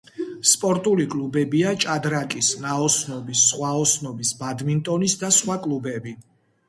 [0.51, 6.17] სპორტული კლუბებია ჭადრაკის, ნაოსნობის, ზღვაოსნობის, ბადმინტონის და სხვა კლუბები.